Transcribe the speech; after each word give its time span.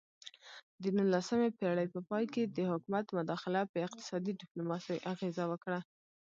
د 0.81 0.83
نولسمې 0.97 1.49
پیړۍ 1.57 1.87
په 1.93 1.99
پای 2.09 2.25
کې 2.33 2.43
د 2.45 2.57
حکومت 2.71 3.05
مداخله 3.17 3.61
په 3.71 3.77
اقتصادي 3.85 4.31
ډیپلوماسي 4.41 4.95
اغیزه 5.11 5.43
وکړه 5.47 5.79